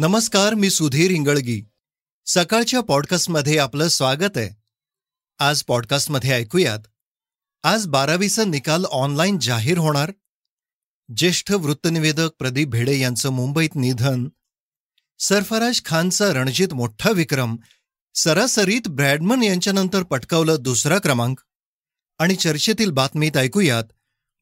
[0.00, 1.62] नमस्कार मी सुधीर इंगळगी
[2.26, 4.48] सकाळच्या पॉडकास्टमध्ये आपलं स्वागत आहे.
[5.38, 6.78] आज पॉडकास्टमध्ये ऐकूयात
[7.62, 10.12] आज बारावीचा निकाल ऑनलाईन जाहीर होणार?
[11.16, 14.28] ज्येष्ठ वृत्तनिवेदक प्रदीप भेडे यांचं मुंबईत निधन.
[15.18, 17.56] सरफराज खानचा रणजित मोठा विक्रम.
[18.14, 21.40] सरासरीत ब्रॅडमन यांच्यानंतर पटकावलं दुसरा क्रमांक.
[22.18, 23.84] आणि चर्चेतील बातमीत ऐकूयात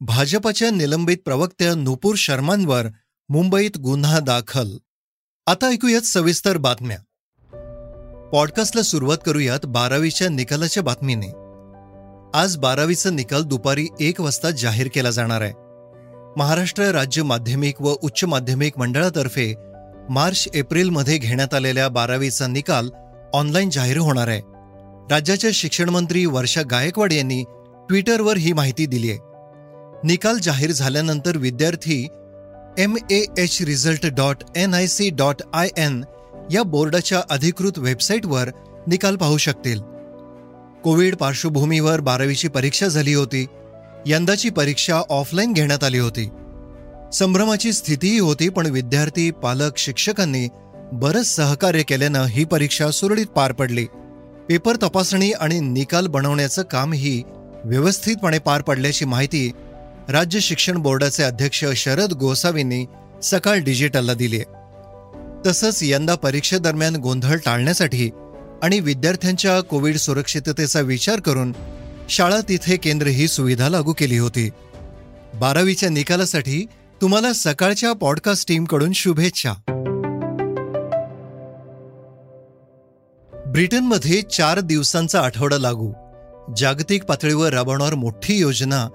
[0.00, 2.86] भाजपच्या निलंबित प्रवक्त्या नुपूर शर्मांवर
[3.28, 4.76] मुंबईत गुन्हा दाखल.
[5.48, 6.96] आता ऐकूयात सविस्तर बातम्या.
[8.32, 11.26] पॉडकास्टला सुरुवात करूयात बारावीच्या निकालाच्या बातमीने.
[12.34, 15.52] आज बारावीचा निकाल दुपारी एक वाजता जाहीर केला जाणार आहे.
[16.36, 19.54] महाराष्ट्र राज्य माध्यमिक व उच्च माध्यमिक मंडळातर्फे
[20.10, 22.90] मार्च एप्रिलमध्ये घेण्यात आलेल्या बारावीचा निकाल
[23.34, 24.40] ऑनलाईन जाहीर होणार आहे.
[25.10, 27.42] राज्याच्या शिक्षणमंत्री वर्षा गायकवाड यांनी
[27.88, 29.18] ट्विटरवर ही माहिती दिली आहे
[30.04, 32.08] निकाल जाहीर झाल्यानंतर विद्यार्थी
[32.78, 36.04] M A H result dot N I C dot I N
[36.52, 38.50] या बोर्डाच्या अधिकृत वेबसाईटवर
[38.86, 39.80] निकाल पाहू शकतील.
[40.84, 43.46] कोविड पार्श्वभूमीवर बारावीची परीक्षा झाली होती.
[44.06, 46.28] यंदाची परीक्षा ऑफलाईन घेण्यात आली होती.
[47.12, 50.48] संभ्रमाची स्थितीही होती पण विद्यार्थी पालक शिक्षकांनी
[50.92, 53.84] बरंच सहकार्य केल्यानं ही परीक्षा सुरळीत पार पडली.
[54.48, 57.22] पेपर तपासणी आणि निकाल बनवण्याचं कामही
[57.64, 59.50] व्यवस्थितपणे पार पडल्याची माहिती
[60.10, 62.86] राज्य शिक्षण बोर्डाचे अध्यक्ष शरद गोसावींनी
[63.22, 64.40] सकाळ डिजिटलला दिली.
[65.46, 68.10] तसंच यंदा परीक्षेदरम्यान गोंधळ टाळण्यासाठी
[68.62, 71.52] आणि विद्यार्थ्यांच्या कोविड सुरक्षिततेचा विचार करून
[72.08, 74.50] शाळा तिथे केंद्र ही सुविधा लागू केली होती.
[75.34, 76.66] बारावीच्या निकालासाठी
[77.02, 79.52] तुम्हाला सकाळच्या पॉडकास्ट टीमकडून शुभेच्छा.
[83.46, 85.92] ब्रिटनमध्ये चार दिवसांचा आठवडा लागू.
[86.56, 88.88] जागतिक पातळीवर राबवणार मोठी योजना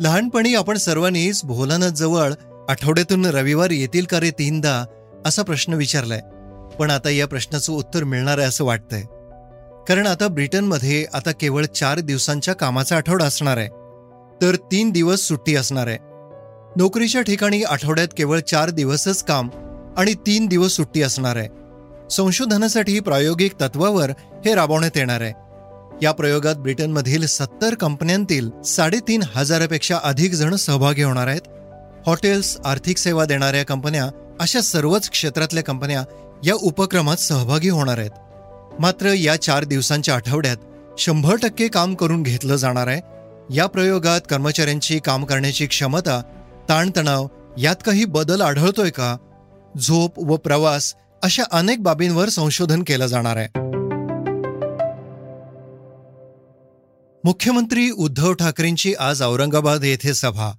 [0.00, 1.44] लहानपणी आपण सर्वांनीच
[1.94, 2.32] जवळ
[2.68, 4.84] आठवड्यातून रविवार येतील का रे तीनदा
[5.26, 6.20] असा प्रश्न विचारलाय.
[6.78, 9.02] पण आता या प्रश्नाचं उत्तर मिळणार आहे असं वाटतंय.
[9.88, 13.68] कारण आता ब्रिटनमध्ये आता केवळ चार दिवसांच्या कामाचा आठवडा असणार आहे.
[14.42, 15.98] तर तीन दिवस सुट्टी असणार आहे.
[16.76, 19.48] नोकरीच्या ठिकाणी आठवड्यात केवळ चार दिवसच काम
[19.96, 21.48] आणि तीन दिवस सुट्टी असणार आहे.
[22.10, 24.10] संशोधनासाठी प्रायोगिक तत्वावर
[24.44, 25.45] हे राबवण्यात येणार आहे.
[26.02, 31.40] या प्रयोगात ब्रिटनमधील सत्तर कंपन्यांतील साडेतीन हजारापेक्षा अधिक जण सहभागी होणार आहेत.
[32.06, 34.06] हॉटेल्स आर्थिक सेवा देणाऱ्या कंपन्या
[34.40, 36.04] अशा सर्वच क्षेत्रातल्या कंपन्या
[36.44, 38.10] या उपक्रमात सहभागी होणार आहेत.
[38.80, 40.56] मात्र या चार दिवसांच्या आठवड्यात
[40.98, 43.00] शंभर टक्के काम करून घेतलं जाणार आहे.
[43.54, 46.22] या प्रयोगात कर्मचाऱ्यांची काम करण्याची क्षमता
[46.68, 47.26] ताणतणाव
[47.58, 49.16] यात काही बदल आढळतोय का?
[49.80, 53.65] झोप व प्रवास अशा अनेक बाबींवर संशोधन केलं जाणार आहे.
[57.26, 60.52] मुख्यमंत्री उद्धव ठाकरेंची आज औरंगाबाद येथे सभा.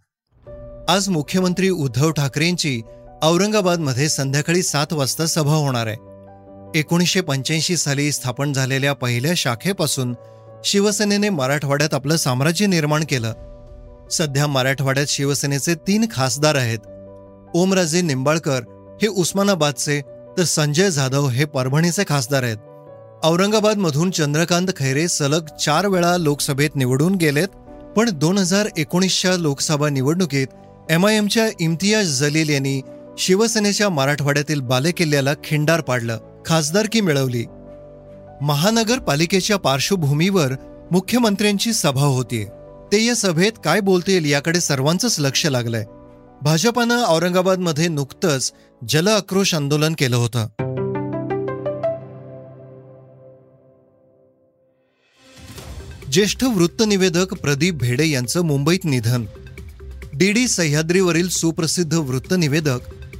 [0.90, 2.82] आज मुख्यमंत्री उद्धव ठाकरेंची
[3.24, 5.96] औरंगाबादमध्ये संध्याकाळी सात वाजता सभा होणार आहे.
[6.80, 10.16] एकोणीसशे पंच्याऐंशी साली स्थापन झालेल्या पहिल्या शाखेपासून
[10.66, 13.34] शिवसेनेने मराठवाड्यात आपलं साम्राज्य निर्माण केलं.
[14.12, 16.80] सध्या मराठवाड्यात शिवसेनेचे तीन खासदार आहेत.
[17.54, 18.62] ओमराजे निंबाळकर
[19.02, 20.02] हे उस्मानाबादचे
[20.38, 22.58] तर संजय जाधव हे परभणीचे खासदार आहेत.
[23.24, 27.48] औरंगाबादमधून चंद्रकांत खैरे सलग चार वेळा लोकसभेत निवडून गेलेत
[27.98, 30.48] पण दोन हजार एकोणीसच्या लोकसभा निवडणुकीत
[30.90, 32.82] एमआयएमच्या इम्तियाज जलील यांनी
[33.18, 37.46] शिवसेनेच्या मराठवाड्यातील बालेकिल्ल्याला खिंडार पाडलं खासदारकी मिळवली.
[38.42, 40.54] महानगरपालिकेच्या पार्श्वभूमीवर
[40.92, 42.46] मुख्यमंत्र्यांची सभा होतीये.
[42.92, 45.86] ते या सभेत काय बोलतील याकडे सर्वांचंच लक्ष लागलंय.
[46.42, 48.52] भाजपानं औरंगाबादमध्ये नुकतंच
[48.90, 50.48] जल आक्रोश आंदोलन केलं होतं.
[56.18, 59.26] ज्येष्ठ वृत्तनिवेदक प्रदीप भेडे यांचं मुंबईत निधन.
[60.14, 62.80] डीडी सह्याद्रीवरील सुप्रसिद्ध वृत्तनिवेदक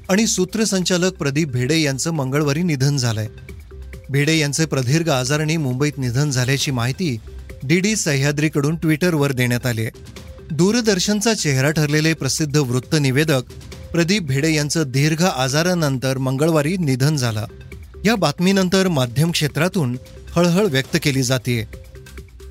[0.10, 3.28] आणि सूत्रसंचालक प्रदीप भेडे यांचं मंगळवारी निधन झालंय.
[4.10, 7.18] भेडे यांचे प्रदीर्घ आजाराने मुंबईत निधन झाल्याची माहिती
[7.64, 9.92] डीडी सह्याद्रीकडून ट्विटरवर देण्यात आली आहे.
[10.52, 13.42] दूरदर्शनचा चेहरा ठरलेले प्रसिद्ध वृत्तनिवेदक
[13.92, 17.46] प्रदीप भेडे यांचं दीर्घ आजारानंतर मंगळवारी निधन झालं.
[18.06, 19.98] या बातमीनंतर माध्यम क्षेत्रातून
[20.36, 21.87] हळहळ व्यक्त केली जाते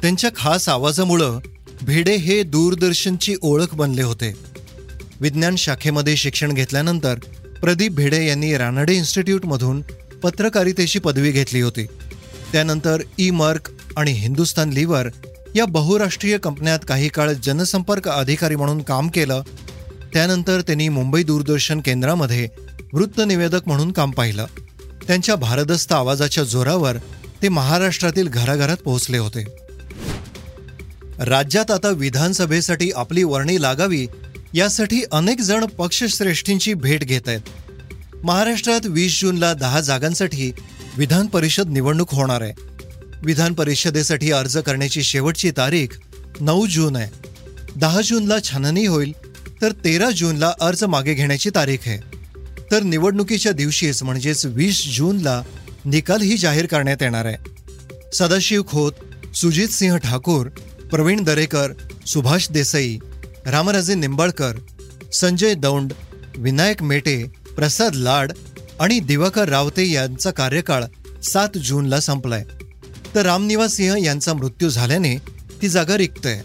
[0.02, 1.38] त्यांच्या खास आवाजामुळं
[1.82, 4.32] भिडे हे दूरदर्शनची ओळख बनले होते.
[5.20, 7.14] विज्ञान शाखेमध्ये शिक्षण घेतल्यानंतर
[7.60, 9.80] प्रदीप भिडे यांनी रानडे इन्स्टिट्यूटमधून
[10.22, 11.86] पत्रकारितेची पदवी घेतली होती.
[12.52, 15.08] त्यानंतर ई मर्क आणि हिंदुस्तान लिव्हर
[15.54, 19.42] या बहुराष्ट्रीय कंपन्यात काही काळ जनसंपर्क अधिकारी म्हणून काम केलं.
[20.12, 22.48] त्यानंतर त्यांनी मुंबई दूरदर्शन केंद्रामध्ये
[22.92, 24.46] वृत्तनिवेदक म्हणून काम पाहिलं.
[25.06, 26.96] त्यांच्या भारदस्त आवाजाच्या जोरावर
[27.42, 29.65] ते महाराष्ट्रातील घराघरात पोहोचले होते.
[31.18, 34.06] राज्यात आता विधानसभेसाठी आपली वर्णी लागावी
[34.54, 37.40] यासाठी अनेक जण पक्षश्रेष्ठींची भेट घेत आहेत.
[38.24, 40.52] महाराष्ट्रात वीस जूनला दहा जागांसाठी
[40.96, 42.52] विधान परिषद निवडणूक होणार आहे.
[43.22, 45.88] विधान परिषदेसाठी अर्ज करण्याची शेवटची तारीख
[46.40, 47.10] नऊ जून आहे.
[47.76, 49.12] दहा जूनला छाननी होईल
[49.62, 51.98] तर तेरा जूनला अर्ज मागे घेण्याची तारीख आहे.
[52.70, 55.42] तर निवडणुकीच्या दिवशीच म्हणजेच वीस जूनला
[55.84, 57.36] निकालही जाहीर करण्यात येणार आहे.
[58.12, 58.92] सदाशिव खोत
[59.36, 60.46] सुजित सिंह ठाकूर
[60.90, 61.72] प्रवीण दरेकर
[62.06, 62.98] सुभाष देसाई
[63.46, 64.52] रामराजे निंबाळकर
[65.12, 65.92] संजय दौंड
[66.36, 67.24] विनायक मेटे
[67.56, 68.32] प्रसाद लाड
[68.80, 70.84] आणि दिवाकर रावते यांचा कार्यकाळ
[71.22, 72.44] सात जूनला संपलाय.
[73.14, 75.16] तर रामनिवास सिंह यांचा मृत्यू झाल्याने
[75.62, 76.40] ती जागा रिक्त आहे.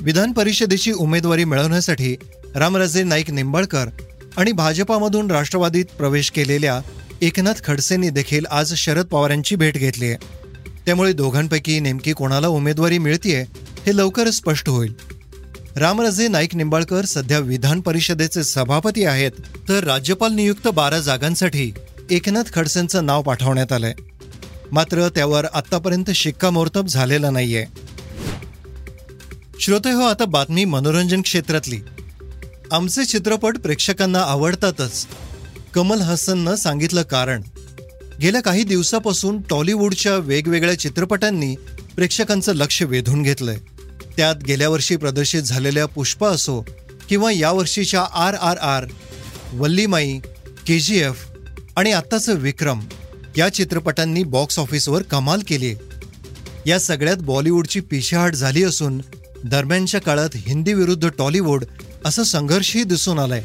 [0.00, 2.16] विधान परिषदेची उमेदवारी मिळवण्यासाठी
[2.54, 3.88] रामराजे नाईक निंबाळकर
[4.36, 6.80] आणि भाजपामधून राष्ट्रवादीत प्रवेश केलेल्या
[7.22, 10.16] एकनाथ खडसेंनी देखील आज शरद पवारांची भेट घेतली आहे.
[10.86, 13.44] त्यामुळे दोघांपैकी नेमकी कोणाला उमेदवारी मिळतीये
[13.86, 14.94] हे लवकरच स्पष्ट होईल.
[15.76, 19.30] रामराजे नाईक निंबाळकर सध्या विधान परिषदेचे सभापती आहेत
[19.68, 21.72] तर राज्यपाल नियुक्त बारा जागांसाठी
[22.10, 23.92] एकनाथ खडसेंचं नाव पाठवण्यात आलंय.
[24.72, 27.64] मात्र त्यावर आतापर्यंत शिक्कामोर्तब झालेलं नाहीये.
[29.60, 31.78] श्रोते हो आता बातमी मनोरंजन क्षेत्रातली.
[32.72, 35.06] आमचे चित्रपट प्रेक्षकांना आवडतातच.
[35.74, 37.42] कमल हसननं सांगितलं कारण.
[38.22, 41.54] गेल्या काही दिवसापासून टॉलिवूडच्या वेगवेगळ्या चित्रपटांनी
[41.96, 43.58] प्रेक्षकांचं लक्ष वेधून घेतलंय.
[44.20, 46.66] त्यात गेल्या वर्षी प्रदर्शित झालेल्या पुष्प असो
[47.08, 48.84] किंवा यावर्षीच्या R R R
[49.52, 50.18] Valimai
[50.66, 51.26] K G F
[51.76, 52.80] आणि आत्ताचं विक्रम
[53.36, 55.74] या चित्रपटांनी बॉक्स ऑफिसवर कमाल केली.
[56.66, 59.00] या सगळ्यात बॉलिवूडची पिछेहाट झाली असून
[59.44, 61.64] दरम्यानच्या काळात हिंदी विरुद्ध टॉलिवूड
[62.04, 63.44] असं संघर्षही दिसून आलाय.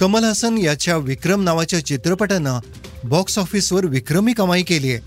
[0.00, 2.58] कमल हसन याच्या विक्रम नावाच्या चित्रपटानं
[3.04, 5.00] बॉक्स ऑफिसवर विक्रमी कमाई केली आहे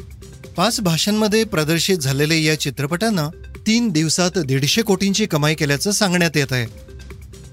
[0.58, 3.30] पाच भाषांमध्ये प्रदर्शित झालेल्या या चित्रपटानं
[3.68, 6.66] तीन दिवसात दीडशे कोटींची कमाई केल्याचं सांगण्यात येत आहे.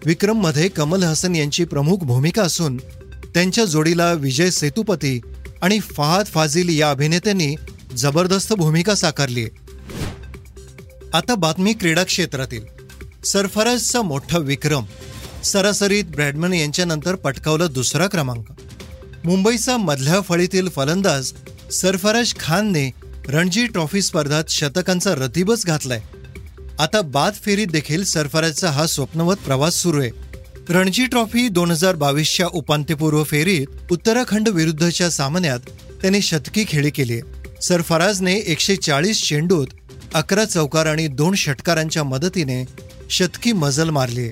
[0.07, 2.77] विक्रममध्ये कमल हसन यांची प्रमुख भूमिका असून
[3.35, 5.21] त्यांच्या जोडीला विजय सेतुपती
[5.63, 7.55] आणि फहाद फाझिल या अभिनेत्यांनी
[7.97, 9.47] जबरदस्त भूमिका साकारली
[11.15, 12.63] आता बातमी क्रीडा क्षेत्रातील.
[13.25, 14.85] सरफराजचा मोठा विक्रम.
[15.45, 18.45] सरासरीत ब्रॅडमन यांच्यानंतर पटकावला दुसरा क्रमांक.
[19.25, 21.33] मुंबईचा मधल्या फळीतील फलंदाज
[21.73, 22.91] सरफराज खानने
[23.29, 26.01] रणजी ट्रॉफी स्पर्धात शतकांचा रतिबच घातलाय.
[26.79, 30.11] आता बाद फेरीत देखील सरफराजचा हा स्वप्नवत प्रवास सुरू आहे.
[30.69, 35.61] रणजी ट्रॉफी दोन हजार बावीसच्या उपांत्यपूर्व फेरीत उत्तराखंड विरुद्धच्या सामन्यात
[36.03, 37.21] त्याने शतकी खेळी केली
[37.63, 39.67] सरफराजने एकशे चाळीस चेंडूत
[40.15, 42.65] अकरा चौकार आणि दोन षटकारांच्या मदतीने
[43.11, 44.31] शतकी मजल मारली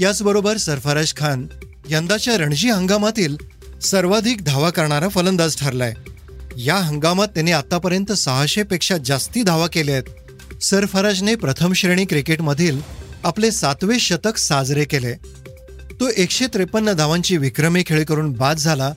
[0.00, 1.46] याचबरोबर सरफराज खान
[1.90, 3.36] यंदाच्या रणजी हंगामातील
[3.82, 5.94] सर्वाधिक धावा करणारा फलंदाज ठरलाय.
[6.58, 10.62] या हंगामात त्याने आतापर्यंत सहाशे पेक्षा जास्ती धावा केल्या आहेत.
[10.62, 12.80] सरफराजने प्रथम श्रेणी क्रिकेटमधील
[13.24, 15.14] आपले सातवे शतक साजरे केले.
[16.00, 18.92] तो एकशे त्रेपन्न धावांची विक्रमी खेळी करून बाद झाला.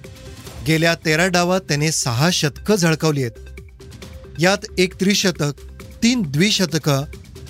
[0.68, 3.60] गेल्या तेरा डावात त्याने सहा शतकं झळकवली आहेत.
[4.40, 5.52] यात एक त्रिशतक
[6.04, 7.04] तीन द्विशतकं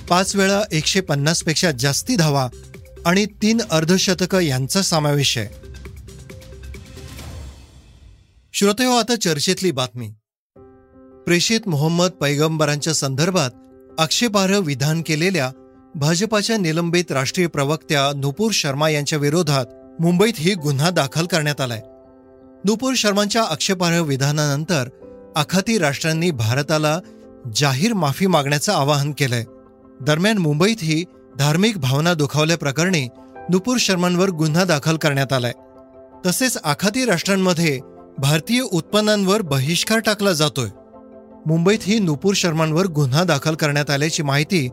[0.10, 2.50] पाच वेळा एकशे पन्नासपेक्षा जास्ती धावा
[3.06, 5.59] आणि तीन अर्धशतकं यांचा समावेश आहे.
[8.60, 10.08] श्रोते हो आता चर्चेतली बातमी.
[11.26, 13.50] प्रेषित मोहम्मद पैगंबरांच्या संदर्भात
[14.00, 15.52] आक्षेपार्ह विधान केलेल्या
[15.96, 19.66] भाजपाच्या निलंबित राष्ट्रीय प्रवक्त्या नुपूर शर्मा यांच्या विरोधात
[20.02, 21.82] मुंबईत ही गुन्हा दाखल करण्यात आलाय.
[22.66, 24.90] नुपूर शर्मांच्या आक्षेपार्ह विधानानंतर
[25.36, 27.00] आखाती राष्ट्रांनी भारताला
[27.56, 29.44] जाहीर माफी मागण्याचं आवाहन केलंय.
[30.02, 31.06] दरम्यान मुंबईत ही
[31.38, 33.08] धार्मिक भावना दुखावल्याप्रकरणी
[33.50, 35.54] नुपूर शर्मांवर गुन्हा दाखल करण्यात आलाय.
[36.26, 37.80] तसेच आखाती राष्ट्रांमध्ये
[38.20, 40.70] भारतीय उत्पन्नांवर बहिष्कार टाकला जातोय.
[41.48, 44.68] मुंबईत ही नुपूर शर्मांवर गुन्हा दाखल करण्यात आल्याची माहिती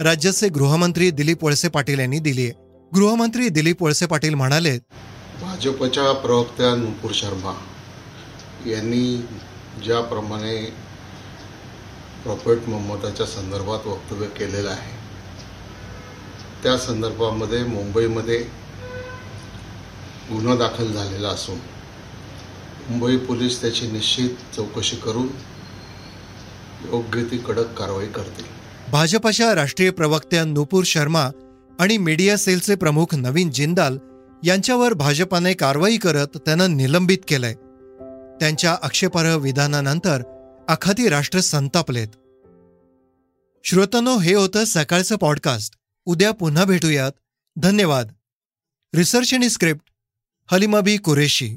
[0.00, 2.52] राज्याचे गृहमंत्री दिलीप वळसे पाटील यांनी दिली आहे.
[2.92, 4.76] गृहमंत्री दिलीप वळसे पाटील म्हणाले
[5.42, 7.52] भाजपच्या प्रवक्त्या नुपूर शर्मा
[8.66, 9.04] यांनी
[9.84, 10.56] ज्याप्रमाणे
[12.24, 14.94] प्रॉफेट मोहम्मदाच्या संदर्भात वक्तव्य केलेलं आहे
[16.62, 18.38] त्या संदर्भामध्ये मुंबईमध्ये
[20.30, 21.58] गुन्हा दाखल झालेला असून
[22.88, 25.28] मुंबई पोलीस त्याची निश्चित चौकशी करून
[26.84, 28.44] योग्य ती कडक कारवाई करतील.
[28.90, 31.30] भाजपाच्या राष्ट्रीय प्रवक्त्या नुपूर शर्मा
[31.80, 33.98] आणि मीडिया सेलचे प्रमुख नवीन जिंदाल
[34.44, 37.54] यांच्यावर भाजपाने कारवाई करत त्यांना निलंबित केलंय.
[38.40, 40.22] त्यांच्या आक्षेपार्ह विधानानंतर
[40.68, 42.08] अखाती राष्ट्र संतापलेत.
[43.64, 45.74] श्रोतनो हे होतं सकाळचं पॉडकास्ट
[46.04, 47.12] उद्या पुन्हा भेटूयात.
[47.56, 48.12] धन्यवाद.
[48.94, 49.84] रिसर्च आणि स्क्रिप्ट
[50.52, 51.56] हलिमाबी कुरेशी.